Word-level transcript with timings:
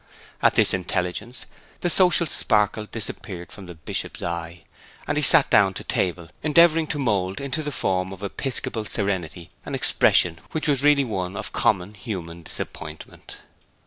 At 0.41 0.55
this 0.55 0.73
intelligence 0.73 1.45
the 1.81 1.87
social 1.91 2.25
sparkle 2.25 2.87
disappeared 2.87 3.51
from 3.51 3.67
the 3.67 3.75
Bishop's 3.75 4.23
eye, 4.23 4.63
and 5.05 5.15
he 5.15 5.21
sat 5.21 5.51
down 5.51 5.75
to 5.75 5.83
table, 5.83 6.29
endeavouring 6.41 6.87
to 6.87 6.97
mould 6.97 7.39
into 7.39 7.61
the 7.61 7.71
form 7.71 8.11
of 8.11 8.23
episcopal 8.23 8.85
serenity 8.85 9.51
an 9.63 9.75
expression 9.75 10.39
which 10.53 10.67
was 10.67 10.81
really 10.81 11.03
one 11.03 11.37
of 11.37 11.53
common 11.53 11.93
human 11.93 12.41
disappointment. 12.41 13.37